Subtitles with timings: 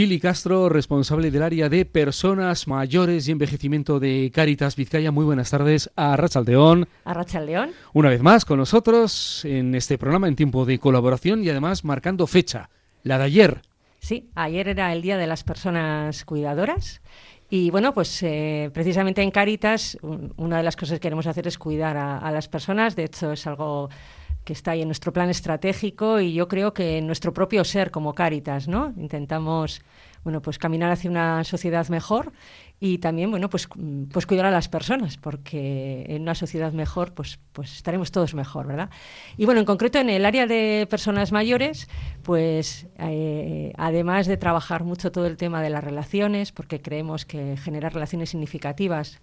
[0.00, 5.10] Pili Castro, responsable del área de personas mayores y envejecimiento de Cáritas Vizcaya.
[5.10, 6.88] Muy buenas tardes a Rachaldeón.
[7.04, 7.72] A Rachaldeón.
[7.92, 12.26] Una vez más con nosotros en este programa en tiempo de colaboración y además marcando
[12.26, 12.70] fecha,
[13.02, 13.60] la de ayer.
[13.98, 17.02] Sí, ayer era el Día de las Personas Cuidadoras.
[17.50, 19.98] Y bueno, pues eh, precisamente en Cáritas
[20.38, 22.96] una de las cosas que queremos hacer es cuidar a las personas.
[22.96, 23.90] De hecho, es algo
[24.44, 27.90] que está ahí en nuestro plan estratégico y yo creo que en nuestro propio ser
[27.90, 28.92] como Cáritas, ¿no?
[28.96, 29.82] Intentamos,
[30.24, 32.32] bueno, pues caminar hacia una sociedad mejor
[32.82, 33.68] y también, bueno, pues,
[34.10, 38.66] pues cuidar a las personas, porque en una sociedad mejor, pues, pues estaremos todos mejor,
[38.66, 38.88] ¿verdad?
[39.36, 41.88] Y bueno, en concreto en el área de personas mayores,
[42.22, 47.58] pues eh, además de trabajar mucho todo el tema de las relaciones, porque creemos que
[47.58, 49.20] generar relaciones significativas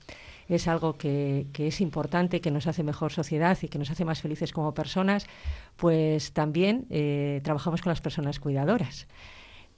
[0.49, 4.21] es algo que, es importante, que nos hace mejor sociedad y que nos hace más
[4.21, 5.27] felices como personas,
[5.75, 9.07] pues también eh, trabajamos con las personas cuidadoras.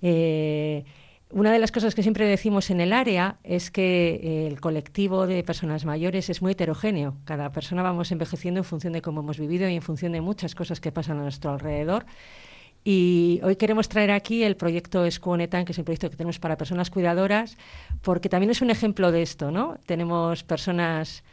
[0.02, 0.86] Eh,
[1.32, 5.44] una de las cosas que siempre decimos en el área es que el colectivo de
[5.44, 7.18] personas mayores es muy heterogéneo.
[7.24, 10.56] Cada persona vamos envejeciendo en función de cómo hemos vivido y en función de muchas
[10.56, 12.06] cosas que pasan a nuestro alrededor.
[12.84, 16.58] Y hoy queremos traer aquí el proyecto Escuonetan, que es un proyecto que tenemos para
[16.58, 17.58] personas cuidadoras,
[18.02, 19.78] porque también es un ejemplo de esto, ¿no?
[19.86, 21.24] Tenemos personas,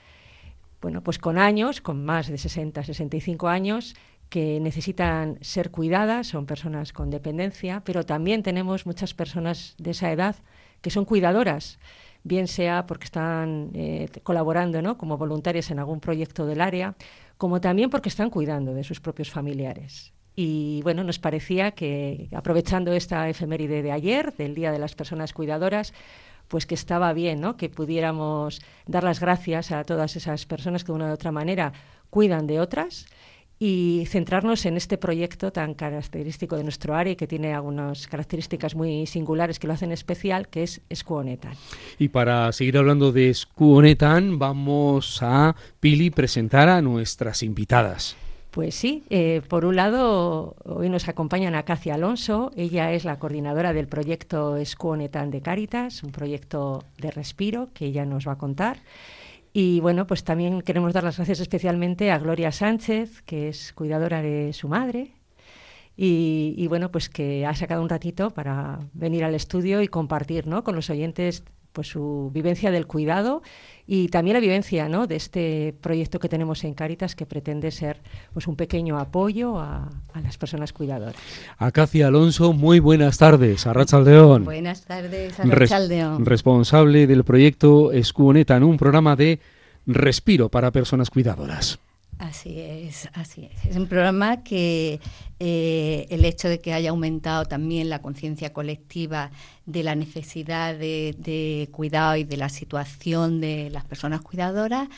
[0.81, 3.95] bueno, pues con años, con más de 60, 65 años,
[4.29, 10.11] que necesitan ser cuidadas, son personas con dependencia, pero también tenemos muchas personas de esa
[10.11, 10.37] edad
[10.81, 11.79] que son cuidadoras,
[12.25, 14.99] bien sea porque están eh, colaborando ¿no?
[14.99, 16.97] como voluntarias en algún proyecto del área,
[17.39, 20.13] como también porque están cuidando de sus propios familiares.
[20.37, 25.33] Y bueno, nos parecía que aprovechando esta efeméride de ayer, del Día de las Personas
[25.33, 25.95] Cuidadoras,
[26.49, 27.57] pues que estaba bien, ¿no?
[27.57, 31.73] Que pudiéramos dar las gracias a todas esas personas que de una u otra manera
[32.11, 33.07] cuidan de otras
[33.59, 38.75] y centrarnos en este proyecto tan característico de nuestro área y que tiene algunas características
[38.75, 41.55] muy singulares que lo hacen especial, que es Escuonetan.
[41.99, 48.17] Y para seguir hablando de Escuonetan, vamos a, Pili, presentar a nuestras invitadas.
[48.57, 52.53] Pues sí, eh, por un lado, hoy nos acompaña Acacia Alonso.
[52.57, 58.07] Ella es la coordinadora del proyecto Escuonetan de Cáritas, un proyecto de respiro que ella
[58.07, 58.79] nos va a contar.
[59.53, 64.23] Y bueno, pues también queremos dar las gracias especialmente a Gloria Sánchez, que es cuidadora
[64.23, 65.13] de su madre.
[65.95, 70.47] Y, y bueno, pues que ha sacado un ratito para venir al estudio y compartir
[70.47, 70.65] ¿no?
[70.65, 71.45] con los oyentes
[71.77, 73.43] pues su vivencia del cuidado
[73.87, 75.07] y también la vivencia ¿no?
[75.07, 78.01] de este proyecto que tenemos en Cáritas que pretende ser
[78.33, 79.91] pues un pequeño apoyo a,
[80.25, 81.15] las personas cuidadoras.
[81.59, 84.47] Acacia Alonso, muy buenas tardes, Arrachaldeón.
[84.47, 86.25] Buenas tardes, Arrachaldeón.
[86.25, 89.41] responsable del proyecto Escuonetan, un programa de
[89.85, 91.79] respiro para personas cuidadoras.
[92.19, 93.67] Así es, así es.
[93.67, 95.01] Es un programa que
[95.39, 99.31] eh, el hecho de que haya aumentado también la conciencia colectiva
[99.67, 104.89] de la necesidad de, cuidado y de la situación de las personas cuidadoras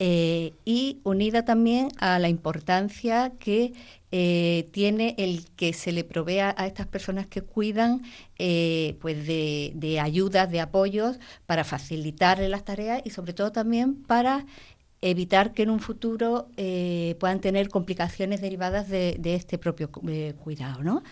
[0.00, 3.72] eh, y unida también a la importancia que
[4.10, 8.02] eh, tiene el que se le provea a estas personas que cuidan
[8.36, 14.44] pues de, de ayudas, de apoyos para facilitarles las tareas y sobre todo también para
[15.10, 20.82] evitar que en un futuro eh, puedan tener complicaciones derivadas de, este propio eh, cuidado,
[20.82, 21.02] ¿no?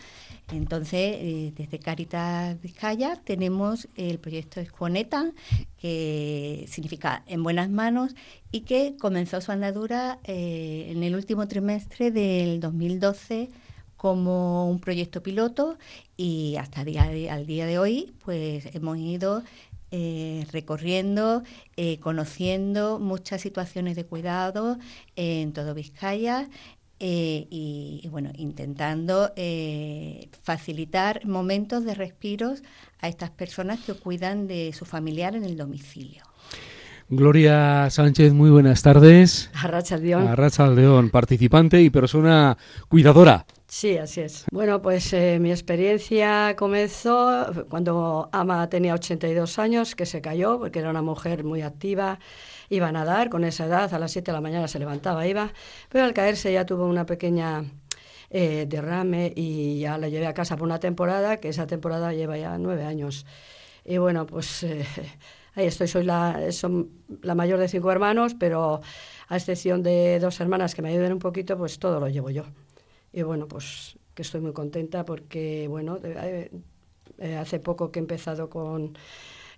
[0.51, 5.33] Entonces, eh, desde Caritas Vizcaya tenemos el proyecto Esconeta,
[5.79, 8.15] que significa en buenas manos
[8.51, 13.51] y que comenzó su andadura en el último trimestre del 2012
[13.97, 15.79] como un proyecto piloto
[16.17, 19.45] y hasta día al día de hoy pues hemos ido
[19.95, 21.43] eh, recorriendo,
[21.77, 24.79] eh, conociendo muchas situaciones de cuidado
[25.17, 26.49] en todo Vizcaya.
[27.05, 29.33] Eh, y, bueno, intentando
[30.43, 32.63] facilitar momentos de respiros
[33.01, 36.23] a estas personas que cuidan de su familiar en el domicilio.
[37.09, 39.51] Gloria Sánchez, muy buenas tardes.
[39.53, 40.29] Arracha Aldeón.
[40.29, 42.57] Arracha Aldeón, participante y persona
[42.89, 43.45] cuidadora.
[43.75, 44.45] Sí, así es.
[44.53, 50.81] Bueno, pues eh, mi experiencia comenzó cuando Ama tenía 82 años, que se cayó porque
[50.81, 52.19] era una mujer muy activa,
[52.69, 55.55] iba a nadar con esa edad, a las 7 de la mañana se levantaba, iba,
[55.89, 57.65] pero al caerse ya tuvo una pequeña
[58.29, 62.37] eh, derrame y ya la llevé a casa por una temporada, que esa temporada lleva
[62.37, 63.25] ya nueve años.
[63.87, 64.85] Y bueno, pues eh,
[65.55, 66.91] ahí estoy, soy la, son
[67.23, 68.83] la mayor de cinco hermanos, pero
[69.29, 72.45] a excepción de dos hermanas que me ayuden un poquito, pues todo lo llevo yo.
[73.13, 76.51] Y bueno, pues que estoy muy contenta porque, bueno, eh,
[77.19, 78.97] eh, hace poco que he empezado con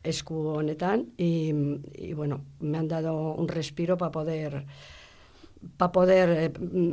[0.03, 1.53] Escuonetan y,
[1.95, 4.67] y bueno, me han dado un respiro para poder
[5.77, 6.51] para poder, eh,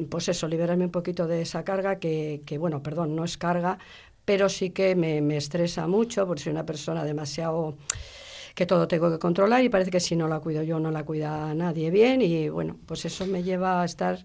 [0.10, 3.78] pues eso, liberarme un poquito de esa carga que, que, bueno, perdón, no es carga,
[4.26, 7.76] pero sí que me, me estresa mucho porque soy una persona demasiado
[8.56, 11.06] que todo tengo que controlar y parece que si no la cuido yo no la
[11.06, 14.20] cuida nadie bien y bueno, pues eso me lleva a estar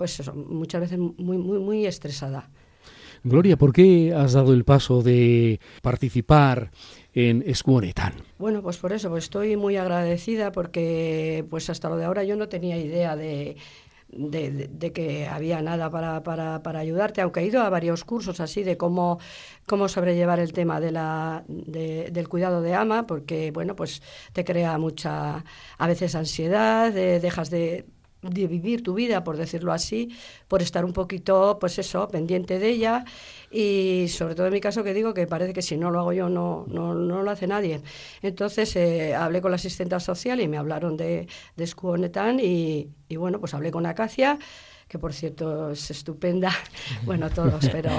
[0.00, 2.48] pues eso, muchas veces muy muy muy estresada.
[3.22, 6.70] Gloria, ¿por qué has dado el paso de participar
[7.12, 8.14] en Escuonetan?
[8.38, 12.34] Bueno, pues por eso, pues estoy muy agradecida porque pues hasta lo de ahora yo
[12.34, 13.58] no tenía idea de,
[14.08, 18.62] de, que había nada para, para, para, ayudarte, aunque he ido a varios cursos así
[18.62, 19.18] de cómo,
[19.66, 24.00] cómo sobrellevar el tema de la, del cuidado de ama, porque bueno, pues
[24.32, 25.44] te crea mucha,
[25.76, 27.84] a veces ansiedad, dejas de
[28.22, 30.10] de vivir tu vida, por decirlo así,
[30.48, 33.04] por estar un poquito, pues eso, pendiente de ella
[33.50, 36.12] y sobre todo en mi caso que digo que parece que si no lo hago
[36.12, 37.80] yo no, no, no lo hace nadie.
[38.22, 43.16] Entonces eh, hablé con la asistente social y me hablaron de, de Scuonetan y, y
[43.16, 44.38] bueno, pues hablé con Acacia
[44.90, 46.50] que por cierto es estupenda,
[47.04, 47.90] bueno, todos, pero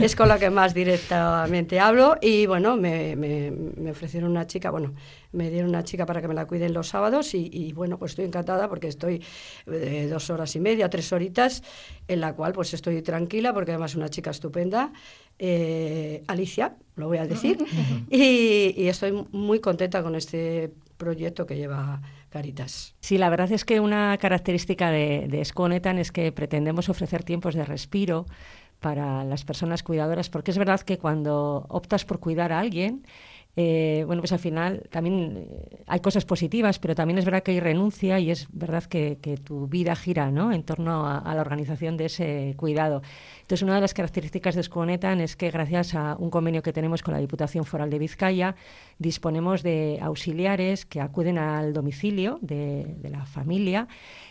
[0.00, 2.16] es con la que más directamente hablo.
[2.22, 4.94] Y bueno, me, me, ofrecieron una chica, bueno,
[5.32, 8.24] me dieron una chica para que me la cuiden los sábados y, bueno, pues estoy
[8.24, 9.22] encantada porque estoy
[9.66, 11.62] eh, dos horas y media, tres horitas,
[12.08, 14.94] en la cual pues estoy tranquila porque además es una chica estupenda,
[15.38, 17.58] eh, Alicia, lo voy a decir,
[18.10, 22.94] y, y estoy muy contenta con este proyecto que lleva Caritas.
[23.00, 27.64] Sí, la verdad es que una característica de, de es que pretendemos ofrecer tiempos de
[27.64, 28.26] respiro
[28.80, 33.04] para las personas cuidadoras, porque es verdad que cuando optas por cuidar a alguien,
[33.56, 37.50] eh, bueno, pues al final también eh, hay cosas positivas, pero también es verdad que
[37.50, 40.52] hay renuncia y es verdad que, tu vida gira ¿no?
[40.52, 43.02] en torno a, la organización de ese cuidado.
[43.40, 47.02] Entonces, una de las características de Esconetan es que gracias a un convenio que tenemos
[47.02, 48.54] con la Diputación Foral de Vizcaya,
[48.98, 53.88] disponemos de auxiliares que acuden al domicilio de, de la familia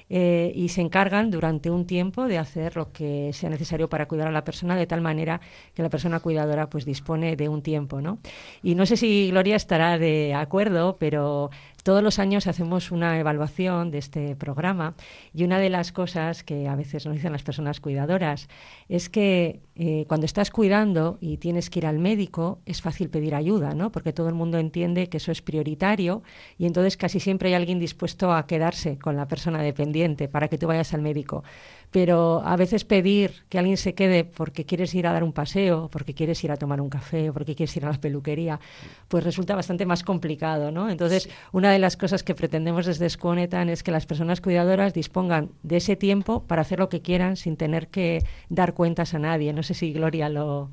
[0.10, 4.28] eh, y se encargan durante un tiempo de hacer lo que sea necesario para cuidar
[4.28, 5.42] a la persona de tal manera
[5.74, 8.20] que la persona cuidadora pues dispone de un tiempo, ¿no?
[8.64, 11.50] Y no sé si Gloria estará de acuerdo, pero
[11.88, 14.96] todos los años hacemos una evaluación de este programa
[15.34, 18.50] y una de las cosas que a veces nos dicen las personas cuidadoras
[18.90, 23.34] es que eh, cuando estás cuidando y tienes que ir al médico es fácil pedir
[23.36, 23.90] ayuda, ¿no?
[23.90, 26.24] Porque todo el mundo entiende que eso es prioritario
[26.58, 30.58] y entonces casi siempre hay alguien dispuesto a quedarse con la persona dependiente para que
[30.58, 31.46] tú vayas al médico
[31.92, 35.90] pero a veces pedir que alguien se quede porque quieres ir a dar un paseo,
[35.92, 38.60] porque quieres ir a tomar un café, porque quieres ir a la peluquería,
[39.08, 40.90] pues resulta bastante más complicado, ¿no?
[40.90, 45.52] Entonces, una de las cosas que pretendemos desde Sconetan es que las personas cuidadoras dispongan
[45.64, 49.54] de ese tiempo para hacer lo que quieran sin tener que dar cuentas a nadie.
[49.54, 50.70] No sé si Gloria lo,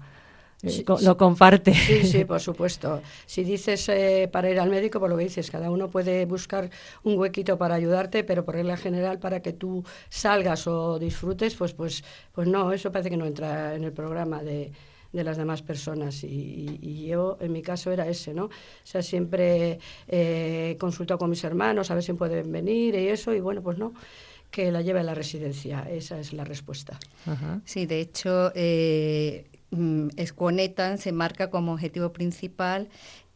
[1.03, 1.75] lo comparte.
[1.75, 3.03] Sí, sí, por supuesto.
[3.27, 6.71] Si dices eh, para ir al médico, por lo que dices, cada uno puede buscar
[7.03, 11.73] un huequito para ayudarte, pero por regla general, para que tú salgas o disfrutes, pues,
[11.73, 14.73] pues, pues no, eso parece que no entra en el programa de,
[15.15, 16.23] de las demás personas.
[16.25, 18.47] Y, yo, en mi caso, era ese, ¿no?
[18.47, 18.51] O
[18.83, 19.79] sea, siempre
[20.09, 23.79] eh, consulto con mis hermanos a ver si pueden venir y eso, y bueno, pues
[23.79, 23.95] no
[24.51, 25.85] que la lleve a la residencia.
[25.91, 26.97] Esa es la respuesta.
[27.65, 32.89] Sí, de hecho, eh, Mm, Escuonetan se marca como objetivo principal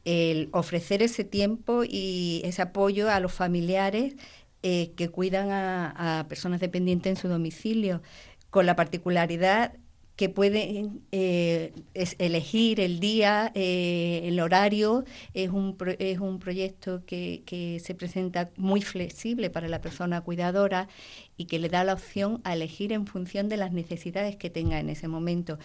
[0.04, 4.14] el ofrecer ese tiempo y ese apoyo a los familiares
[4.62, 8.02] eh, que cuidan a, personas dependientes en su domicilio,
[8.50, 9.74] con la particularidad
[10.18, 15.04] que pueden eh, elegir el día, eh, el horario.
[15.32, 20.88] Es un, es un proyecto que, que, se presenta muy flexible para la persona cuidadora
[21.36, 24.80] y que le da la opción a elegir en función de las necesidades que tenga
[24.80, 25.56] en ese momento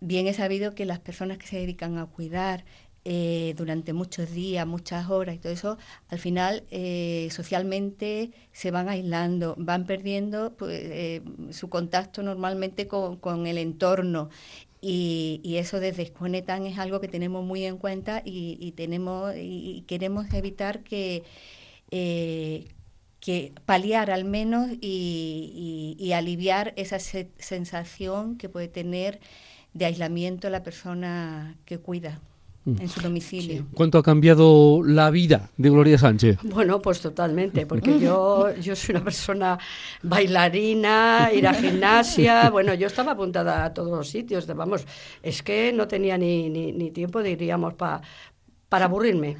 [0.00, 2.64] bien he sabido que las personas que se dedican a cuidar
[3.04, 5.78] eh, durante muchos días, muchas horas y todo eso,
[6.08, 13.46] al final eh, socialmente se van aislando, van perdiendo pues, eh, su contacto normalmente con,
[13.46, 14.30] el entorno.
[14.80, 20.32] Y, eso desde Esconetan es algo que tenemos muy en cuenta y, tenemos y queremos
[20.32, 21.22] evitar que
[23.22, 29.20] que paliar al menos y, aliviar esa sensación que puede tener
[29.74, 32.20] de aislamiento la persona que cuida.
[32.64, 33.66] En su domicilio.
[33.74, 36.38] ¿Cuánto ha cambiado la vida de Gloria Sánchez?
[36.42, 39.58] Bueno, pues totalmente, porque yo, yo soy una persona
[40.02, 44.86] bailarina, ir a gimnasia, bueno, yo estaba apuntada a todos los sitios, vamos,
[45.22, 48.02] es que no tenía ni, ni, ni tiempo de iríamos para
[48.72, 49.36] para aburrirme.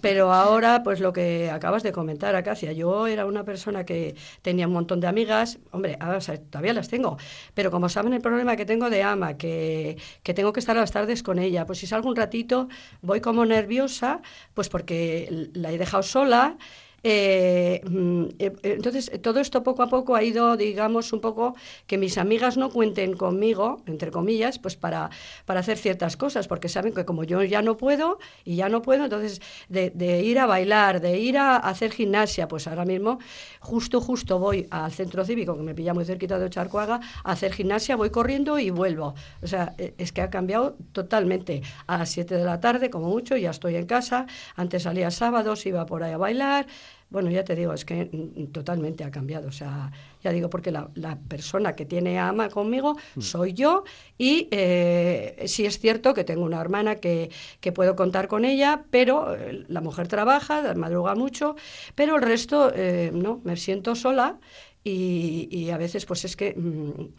[0.00, 4.66] Pero ahora, pues lo que acabas de comentar, Acacia, yo era una persona que tenía
[4.66, 6.18] un montón de amigas, hombre, ahora,
[6.50, 7.16] todavía las tengo,
[7.54, 10.80] pero como saben el problema que tengo de ama, que, que tengo que estar a
[10.80, 12.68] las tardes con ella, pues si salgo un ratito,
[13.00, 14.22] voy como nerviosa,
[14.54, 16.56] pues porque la he dejado sola
[17.06, 21.54] Eh, mm, eh, entonces, todo esto poco a poco ha ido, digamos, un poco
[21.86, 25.10] que mis amigas no cuenten conmigo, entre comillas, pues para,
[25.44, 28.80] para hacer ciertas cosas, porque saben que como yo ya no puedo y ya no
[28.80, 33.18] puedo, entonces de, ir a bailar, de ir a hacer gimnasia, pues ahora mismo
[33.60, 37.52] justo, justo voy al centro cívico, que me pilla muy cerquita de Ocharcoaga, a hacer
[37.52, 39.14] gimnasia, voy corriendo y vuelvo.
[39.42, 41.62] O sea, e, es que ha cambiado totalmente.
[41.86, 44.26] A las 7 de la tarde, como mucho, ya estoy en casa.
[44.56, 46.66] Antes salía sábados, iba por ahí a bailar.
[47.14, 49.46] Bueno, ya te digo, es que mm, totalmente ha cambiado.
[49.46, 49.92] O sea,
[50.24, 50.90] ya digo, porque la,
[51.28, 53.20] persona que tiene ama conmigo mm.
[53.20, 53.84] soy yo
[54.18, 57.30] y eh, sí es cierto que tengo una hermana que,
[57.60, 61.54] que puedo contar con ella, pero eh, la mujer trabaja, madruga mucho,
[61.94, 64.40] pero el resto eh, no, me siento sola
[64.82, 66.54] y, a veces pues es que...
[66.56, 67.12] Mm,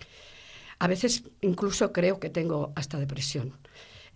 [0.77, 3.53] a veces incluso creo que tengo hasta depresión.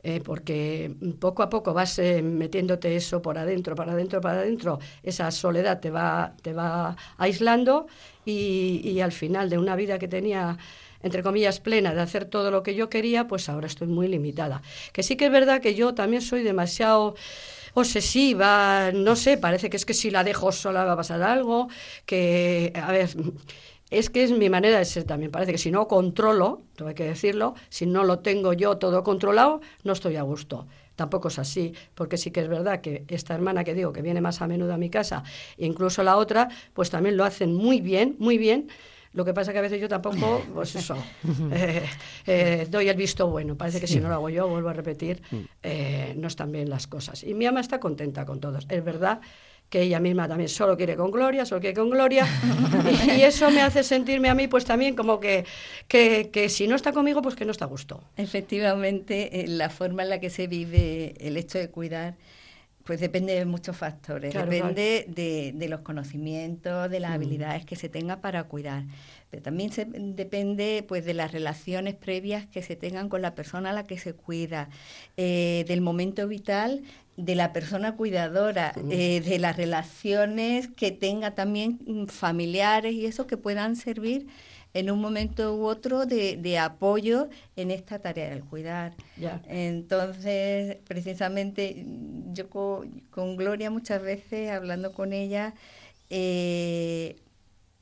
[0.02, 4.80] Eh, porque poco a poco vas eh, metiéndote eso por adentro, para adentro, para adentro,
[5.04, 7.88] esa soledad te va, te va aislando
[8.26, 10.58] y, al final de una vida que tenía
[11.02, 14.62] entre comillas, plena de hacer todo lo que yo quería, pues ahora estoy muy limitada.
[14.92, 17.16] Que sí que es verdad que yo también soy demasiado
[17.74, 21.70] obsesiva, no sé, parece que es que si la dejo sola va a pasar algo,
[22.06, 23.10] que, a ver,
[23.90, 25.32] es que es mi manera de ser también.
[25.32, 29.62] Parece que si no controlo, tengo que decirlo, si no lo tengo yo todo controlado,
[29.84, 30.68] no estoy a gusto.
[30.96, 34.22] Tampoco es así, porque sí que es verdad que esta hermana que digo que viene
[34.22, 35.24] más a menudo a mi casa,
[35.58, 38.68] incluso la otra, pues también lo hacen muy bien, muy bien.
[39.14, 40.96] Lo que pasa que a veces yo tampoco, pues eso,
[41.52, 41.84] eh,
[42.28, 43.56] eh, doy el visto bueno.
[43.56, 45.38] Parece que si no lo hago yo, vuelvo a repetir, mm.
[45.64, 47.24] eh, no están bien las cosas.
[47.24, 48.68] Y mi ama está contenta con todos.
[48.70, 49.20] Es verdad
[49.70, 52.28] que ella misma también solo quiere con Gloria, solo quiere con Gloria,
[53.18, 55.46] y eso me hace sentirme a mí pues también como que,
[55.88, 58.04] que, si no está conmigo, pues que no está a gusto.
[58.18, 62.16] Efectivamente, eh, la forma en la que se vive el hecho de cuidar,
[62.90, 67.14] pues depende de muchos factores, depende De, de, los conocimientos, de las mm.
[67.14, 68.86] habilidades que se tenga para cuidar,
[69.30, 73.70] pero también se, depende pues de las relaciones previas que se tengan con la persona
[73.70, 74.70] a la que se cuida,
[75.18, 76.82] eh, del momento vital
[77.16, 83.28] de la persona cuidadora, eh, de las relaciones que tenga también mm, familiares y eso
[83.28, 84.26] que puedan servir
[84.74, 88.94] en un momento u otro de, apoyo en esta tarea del cuidar.
[89.48, 91.86] Entonces, precisamente,
[92.34, 95.54] yo con, Gloria muchas veces, hablando con ella,
[96.10, 97.16] eh,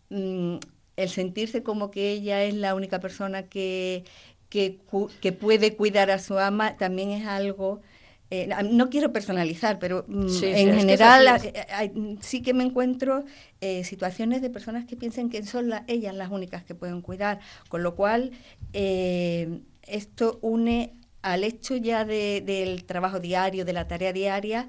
[0.10, 0.58] mm,
[0.96, 4.04] el sentirse como que ella es la única persona que,
[4.50, 4.80] que,
[5.22, 7.82] que puede cuidar a su ama también es algo
[8.30, 13.24] eh, no quiero personalizar, pero mm, en general eh, sí que me encuentro
[13.62, 17.84] eh, situaciones de personas que piensen que son ellas las únicas que pueden cuidar, con
[17.84, 18.32] lo cual
[18.74, 24.68] esto une al hecho ya del trabajo diario, de la tarea diaria,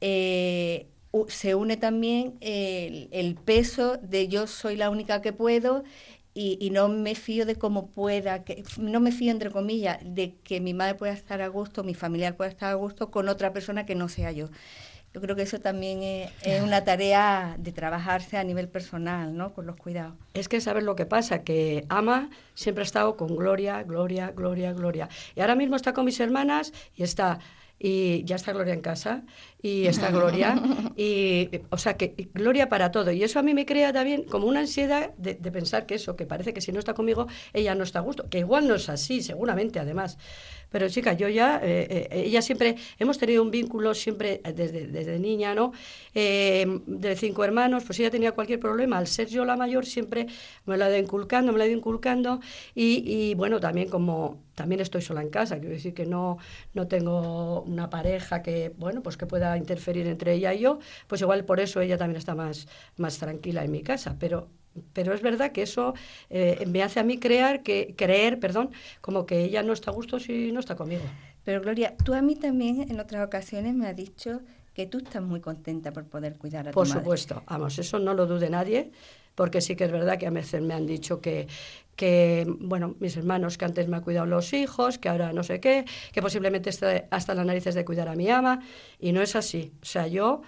[0.00, 5.82] se une también el peso de yo soy la única que puedo
[6.32, 10.60] y, no me fío de cómo pueda, que, no me fío entre comillas de que
[10.60, 13.84] mi madre pueda estar a gusto, mi familiar pueda estar a gusto con otra persona
[13.84, 14.48] que no sea yo.
[15.12, 19.52] Yo creo que eso también es, una tarea de trabajarse a nivel personal, ¿no?
[19.52, 20.14] Con los cuidados.
[20.34, 24.72] Es que sabes lo que pasa, que Ama siempre ha estado con Gloria, Gloria, Gloria,
[24.72, 25.08] Gloria.
[25.34, 27.40] Y ahora mismo está con mis hermanas y está
[27.82, 29.24] y ya está Gloria en casa
[29.62, 30.60] y está Gloria.
[30.96, 33.10] Y o sea que Gloria para todo.
[33.10, 36.26] Y eso a mí me crea también como una ansiedad de, pensar que eso que
[36.26, 38.28] parece que si no está conmigo ella no está a gusto.
[38.28, 40.18] Que igual no es así seguramente además.
[40.70, 45.18] Pero chica, yo ya, eh, eh, ella siempre, hemos tenido un vínculo siempre desde, desde
[45.18, 45.72] niña, ¿no?
[46.14, 50.28] Eh, de cinco hermanos, pues ella tenía cualquier problema, al ser yo la mayor siempre
[50.66, 52.40] me la he ido inculcando, me la he ido inculcando.
[52.72, 56.36] Y, y bueno, también como también estoy sola en casa, quiero decir que no,
[56.74, 61.20] no tengo una pareja que, bueno, pues que pueda interferir entre ella y yo, pues
[61.20, 64.48] igual por eso ella también está más, más tranquila en mi casa, pero
[64.92, 65.94] pero es verdad que eso
[66.28, 69.94] eh, me hace a mí crear que, creer perdón, como que ella no está a
[69.94, 71.02] gusto si no está conmigo.
[71.44, 74.40] Pero Gloria, tú a mí también en otras ocasiones me has dicho
[74.80, 78.14] que tú estás muy contenta por poder cuidar a tu Por supuesto, vamos, eso no
[78.14, 78.90] lo dude nadie,
[79.34, 81.48] porque sí que es verdad que a veces me han dicho que,
[81.96, 85.60] que, bueno, mis hermanos que antes me han cuidado los hijos, que ahora no sé
[85.60, 88.62] qué, que posiblemente esté hasta las narices de cuidar a mi ama,
[88.98, 89.70] y no es así.
[89.82, 90.40] O sea, yo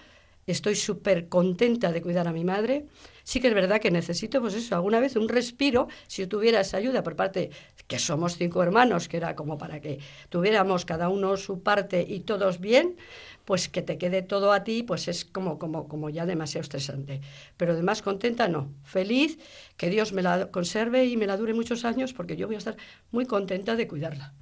[0.47, 2.87] estoy súper contenta de cuidar a mi madre.
[3.23, 6.77] Sí que es verdad que necesito, pues eso, alguna vez un respiro, si tuviera esa
[6.77, 7.51] ayuda por parte,
[7.87, 9.99] que somos cinco hermanos, que era como para que
[10.29, 12.97] tuviéramos cada uno su parte y todos bien,
[13.45, 17.21] pues que te quede todo a ti, pues es como, como, como ya demasiado estresante.
[17.57, 19.39] Pero además contenta no, feliz,
[19.77, 22.59] que Dios me la conserve y me la dure muchos años, porque yo voy a
[22.59, 22.77] estar
[23.11, 24.33] muy contenta de cuidarla.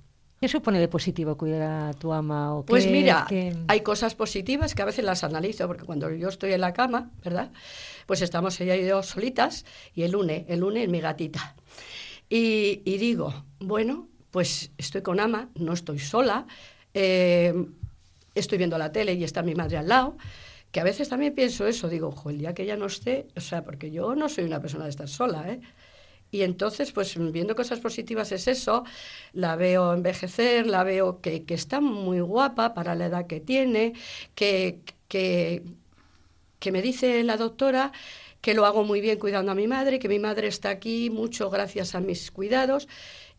[0.42, 2.56] ¿Qué supone de positivo cuidar a tu ama?
[2.56, 3.28] O pues mira,
[3.68, 7.12] hay cosas positivas que a veces las analizo, porque cuando yo estoy en la cama,
[7.24, 7.52] ¿verdad?
[8.08, 11.56] Pues estamos ella y yo solitas, y el lunes, el lunes es mi gatita.
[12.28, 16.48] Y, y, digo, bueno, pues estoy con ama, no estoy sola,
[16.96, 17.54] eh,
[18.34, 20.18] estoy viendo la tele y está mi madre al lado,
[20.72, 23.42] que a veces también pienso eso, digo, ojo, el día que ella no esté, o
[23.42, 25.62] sea, porque yo no soy una persona de estar sola, ¿eh?
[26.32, 28.84] Y entonces, pues viendo cosas positivas es eso,
[29.34, 33.94] la veo envejecer, la veo que, que está muy guapa para la edad que tiene,
[34.36, 35.64] que, que,
[36.60, 37.92] que me dice la doctora
[38.42, 41.50] que lo hago muy bien cuidando a mi madre, que mi madre está aquí mucho
[41.50, 42.88] gracias a mis cuidados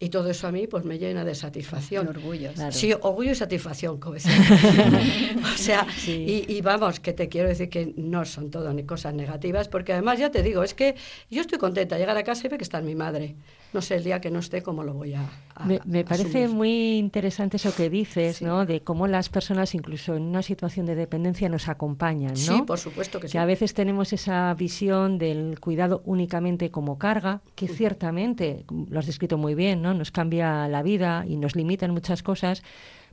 [0.03, 2.09] y todo eso a mí pues me llena de satisfacción.
[2.09, 2.51] orgullo.
[2.71, 4.33] Sí, orgullo y satisfacción, como decía.
[5.55, 9.69] o sea, y, vamos, que te quiero decir que no son todo ni cosas negativas,
[9.69, 10.97] porque además ya te digo, es que
[11.31, 13.37] yo estoy contenta llegar a casa y ver que está mi madre.
[13.73, 15.23] No sé el día que no esté cómo lo voy a...
[15.65, 18.67] me, parece muy interesante eso que dices, ¿no?
[18.67, 22.57] De cómo las personas, incluso en una situación de dependencia, nos acompañan, ¿no?
[22.57, 23.33] Sí, por supuesto que sí.
[23.33, 29.07] Que a veces tenemos esa visión del cuidado únicamente como carga, que ciertamente, lo has
[29.07, 29.92] descrito muy bien, ¿no?
[29.95, 32.63] Nos cambia la vida y nos limita en muchas cosas,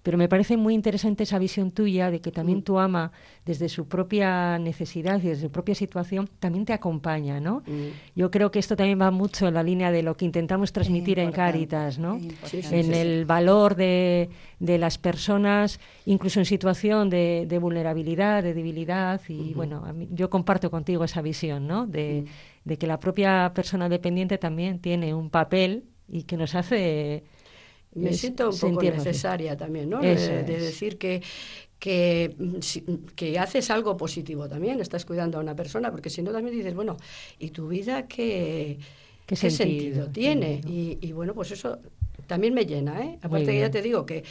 [0.03, 2.63] pero me parece muy interesante esa visión tuya de que también mm.
[2.63, 3.11] tu ama,
[3.45, 7.63] desde su propia necesidad y desde su propia situación, también te acompaña, ¿no?
[7.65, 7.89] Mm.
[8.15, 11.19] Yo creo que esto también va mucho en la línea de lo que intentamos transmitir
[11.19, 12.19] en Cáritas, ¿no?
[12.51, 19.21] en el valor de, de, las personas, incluso en situación de, de vulnerabilidad, de debilidad,
[19.27, 21.85] y bueno, yo comparto contigo esa visión, ¿no?
[21.85, 22.69] De, mm.
[22.69, 27.23] de que la propia persona dependiente también tiene un papel y que nos hace...
[27.95, 29.99] Me siento un poco necesaria también, ¿no?
[29.99, 31.23] De, decir que,
[31.79, 32.35] que,
[33.15, 36.75] que, haces algo positivo también, estás cuidando a una persona, porque si no también dices,
[36.75, 36.97] bueno,
[37.39, 38.77] ¿y tu vida qué,
[39.25, 40.61] ¿Qué, sentido, tiene?
[40.67, 41.79] Y, bueno, pues eso
[42.27, 43.19] también me llena, ¿eh?
[43.21, 44.23] Aparte que ya te digo que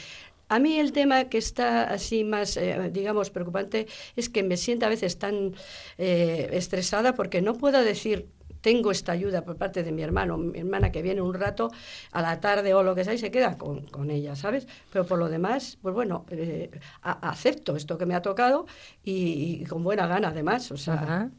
[0.49, 4.87] a mí el tema que está así más, eh, digamos, preocupante es que me siento
[4.87, 5.53] a veces tan
[5.97, 8.27] eh, estresada porque no puedo decir
[8.61, 11.71] tengo esta ayuda por parte de mi hermano, mi hermana que viene un rato
[12.11, 14.67] a la tarde o lo que sea y se queda con, con ella, ¿sabes?
[14.91, 16.69] Pero por lo demás, pues bueno, eh,
[17.01, 18.65] acepto esto que me ha tocado
[19.03, 21.29] y, con buena gana además, o sea...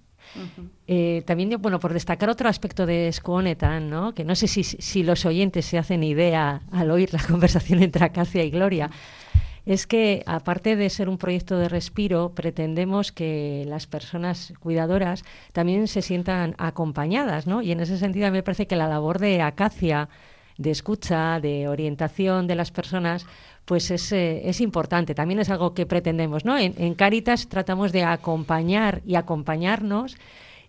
[0.87, 4.15] Eh, también, bueno, por destacar otro aspecto de Sconetan, ¿no?
[4.15, 8.05] que no sé si, si, los oyentes se hacen idea al oír la conversación entre
[8.05, 8.91] Acacia y Gloria,
[9.71, 15.87] es que, aparte de ser un proyecto de respiro, pretendemos que las personas cuidadoras también
[15.87, 17.63] se sientan acompañadas, ¿no?
[17.63, 20.09] Y en ese sentido me parece que la labor de Acacia,
[20.59, 23.27] de escucha, de orientación de las personas,
[23.65, 25.15] pues es, eh, es importante.
[25.15, 26.59] También es algo que pretendemos, ¿no?
[26.59, 30.17] En, Caritas tratamos de acompañar y acompañarnos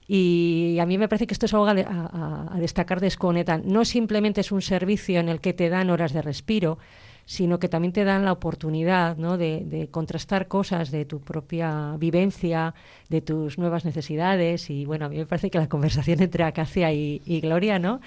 [0.08, 3.64] y a mí me parece que esto es algo a, destacar de Sconetan.
[3.66, 6.78] No simplemente es un servicio en el que te dan horas de respiro,
[7.25, 9.38] sino que también te dan la oportunidad ¿no?
[9.38, 12.73] de, contrastar cosas de tu propia vivencia,
[13.10, 14.69] de tus nuevas necesidades.
[14.69, 18.01] Y bueno, a mí me parece que la conversación entre Acacia y, Gloria, ¿no?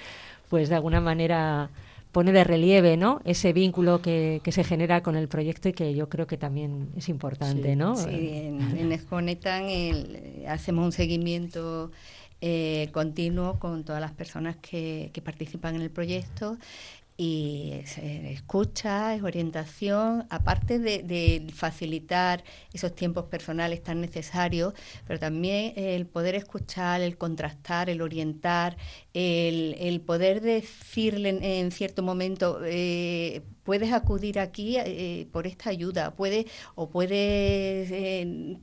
[0.49, 1.69] pues de alguna manera
[2.11, 3.19] pone de relieve ¿no?
[3.25, 7.09] ese vínculo que, se genera con el proyecto y que yo creo que también es
[7.09, 7.71] importante.
[7.71, 7.95] Sí, ¿no?
[7.95, 11.91] sí en, en hacemos un seguimiento
[12.41, 16.57] eh, continuo con todas las personas que, que participan en el proyecto
[17.17, 24.73] y es, escucha, es orientación, aparte de, facilitar esos tiempos personales tan necesarios,
[25.07, 28.77] pero también el poder escuchar, el contrastar, el orientar,
[29.13, 36.45] el, poder decirle en, cierto momento, eh, puedes acudir aquí eh, por esta ayuda, puedes
[36.75, 38.57] o puedes eh,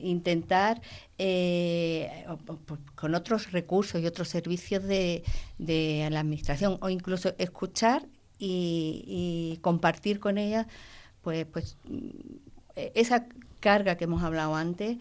[0.00, 0.80] intentar
[2.94, 5.24] con otros recursos y otros servicios de,
[5.58, 8.06] la administración o incluso escuchar
[8.38, 10.68] y, y compartir con ella
[11.22, 11.76] pues pues
[12.74, 13.26] esa
[13.60, 14.98] carga que hemos hablado antes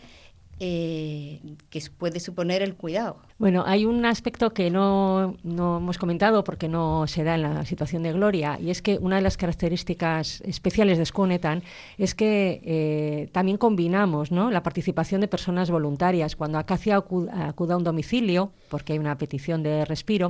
[0.63, 1.39] eh,
[1.71, 3.17] que puede suponer el cuidado.
[3.39, 7.65] Bueno, hay un aspecto que no, no, hemos comentado porque no se da en la
[7.65, 11.63] situación de Gloria, y es que una de las características especiales de Skonetan
[11.97, 14.51] es que eh, también combinamos ¿no?
[14.51, 16.35] la participación de personas voluntarias.
[16.35, 20.29] Cuando Acacia acuda a un domicilio, porque hay una petición de respiro,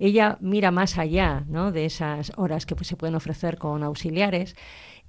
[0.00, 1.70] ella mira más allá ¿no?
[1.70, 4.56] de esas horas que pues, se pueden ofrecer con auxiliares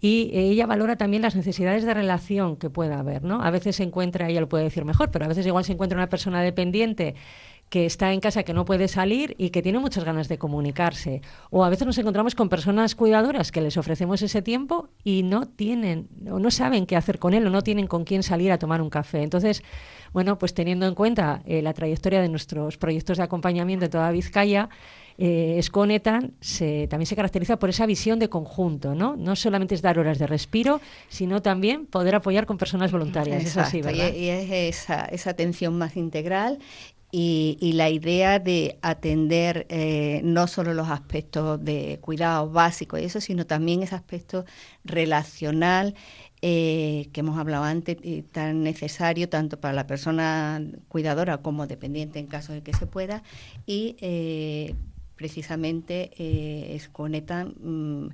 [0.02, 3.42] y ella valora también las necesidades de relación que pueda haber, ¿no?
[3.44, 5.98] A veces se encuentra, ella lo puede decir mejor, pero a veces igual se encuentra
[5.98, 7.16] una persona dependiente
[7.70, 11.22] que está en casa, que no puede salir y que tiene muchas ganas de comunicarse.
[11.52, 15.48] O a veces nos encontramos con personas cuidadoras que les ofrecemos ese tiempo y no
[15.48, 18.58] tienen o no saben qué hacer con él o no tienen con quién salir a
[18.58, 19.22] tomar un café.
[19.22, 19.64] Entonces,
[20.14, 24.10] bueno, pues teniendo en cuenta eh, la trayectoria de nuestros proyectos de acompañamiento de toda
[24.12, 24.70] Vizcaya,
[25.22, 29.18] eh, Esconetan se, también se caracteriza por esa visión de conjunto, ¿no?
[29.18, 30.80] No solamente es dar horas de respiro,
[31.10, 33.44] sino también poder apoyar con personas voluntarias.
[33.44, 34.14] es así, ¿verdad?
[34.14, 36.60] Y, es esa, esa atención más integral
[37.12, 43.20] y, la idea de atender eh, no solo los aspectos de cuidado básico y eso,
[43.20, 44.46] sino también ese aspecto
[44.84, 45.96] relacional
[46.42, 52.20] eh, que hemos hablado antes, y tan necesario tanto para la persona cuidadora como dependiente
[52.20, 53.24] en caso de que se pueda,
[53.66, 54.76] y eh,
[55.20, 58.08] precisamente eh, Esconeta mm,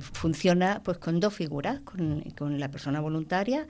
[0.00, 3.66] funciona pues con dos figuras, con, con la persona voluntaria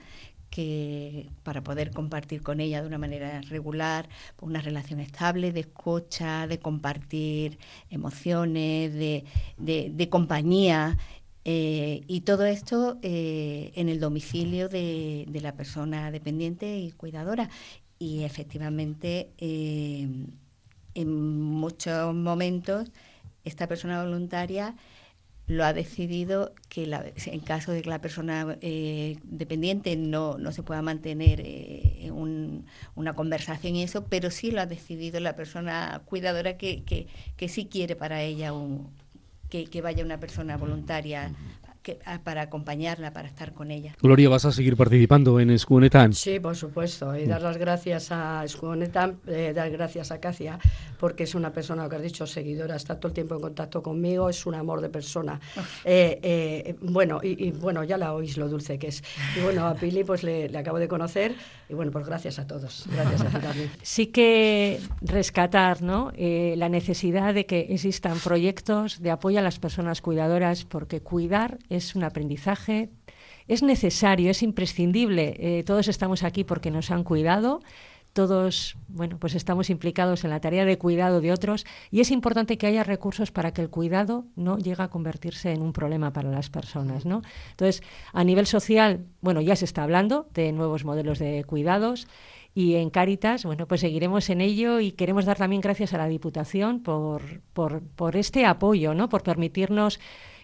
[0.49, 5.61] que para poder compartir con ella de una manera regular pues, una relación estable de
[5.61, 7.57] escucha, de compartir
[7.89, 9.23] emociones, de,
[9.57, 10.97] de compañía
[11.43, 17.49] eh, y todo esto eh, en el domicilio de, la persona dependiente y cuidadora.
[17.97, 20.07] Y efectivamente, eh,
[20.95, 22.91] en muchos momentos,
[23.43, 24.75] esta persona voluntaria
[25.47, 30.81] lo ha decidido que en caso de que la persona dependiente no, no, se pueda
[30.81, 31.43] mantener
[32.95, 37.49] una conversación y eso, pero sí lo ha decidido la persona cuidadora que, que, que
[37.49, 38.89] sí quiere para ella un,
[39.51, 41.33] que, vaya una persona voluntaria
[42.23, 43.95] para acompañarla, para estar con ella.
[44.01, 46.13] Gloria, ¿vas a seguir participando en Escuonetan?
[46.13, 47.15] Sí, por supuesto.
[47.15, 50.59] Y dar las gracias a Escuonetan, eh, dar gracias a Cacia,
[50.99, 53.81] porque es una persona, lo que has dicho, seguidora, está todo el tiempo en contacto
[53.81, 55.39] conmigo, es un amor de persona.
[55.83, 59.03] Eh, eh, bueno, y, bueno, ya la oís lo dulce que es.
[59.35, 61.33] Y bueno, a Pili pues le, acabo de conocer
[61.67, 62.85] y bueno, pues gracias a todos.
[62.91, 63.71] Gracias a ti también.
[63.81, 66.11] Sí que rescatar ¿no?
[66.17, 71.95] la necesidad de que existan proyectos de apoyo a las personas cuidadoras, porque cuidar es
[71.95, 72.89] un aprendizaje,
[73.47, 75.35] es necesario, es imprescindible.
[75.39, 77.61] Eh, todos estamos aquí porque nos han cuidado,
[78.13, 82.57] todos, bueno, pues estamos implicados en la tarea de cuidado de otros y es importante
[82.57, 86.29] que haya recursos para que el cuidado no llegue a convertirse en un problema para
[86.29, 87.21] las personas, ¿no?
[87.51, 92.07] Entonces, a nivel social, bueno, ya se está hablando de nuevos modelos de cuidados
[92.53, 96.09] y en Cáritas, bueno, pues seguiremos en ello y queremos dar también gracias a la
[96.09, 99.07] Diputación por, por, por este apoyo, ¿no?
[99.07, 100.01] Por permitirnos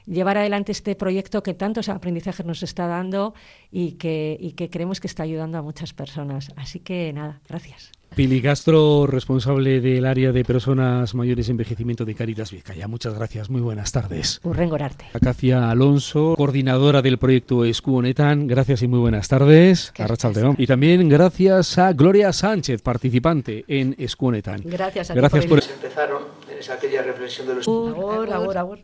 [0.08, 3.34] llevar adelante este proyecto que tantos aprendizajes nos está dando
[3.72, 6.52] y que, y que creemos que está ayudando a muchas personas.
[6.56, 7.92] Así que nada, gracias.
[8.16, 12.88] Pili Castro, responsable del área de personas mayores y envejecimiento de Caritas Vizcaya.
[12.88, 14.40] Muchas gracias, muy buenas tardes.
[14.44, 15.06] Urrengorarte.
[15.14, 18.48] Acacia Alonso, coordinadora del proyecto Escuonetan.
[18.48, 19.94] Gracias y muy buenas tardes.
[20.00, 20.08] A
[20.58, 24.62] Y también gracias a Gloria Sánchez, participante en Escuonetan.
[24.64, 27.68] Gracias a gracias ti por, empezaron en aquella reflexión de los...
[27.68, 28.64] Ahora, ahora.